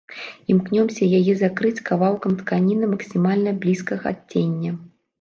Імкнёмся 0.53 1.09
яе 1.19 1.33
закрыць 1.43 1.83
кавалкам 1.91 2.31
тканіны 2.41 2.93
максімальна 2.97 3.57
блізкага 3.63 4.05
адцення. 4.19 4.71